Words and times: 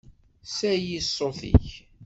Sali 0.57 0.99
ṣṣut-ik! 1.07 1.67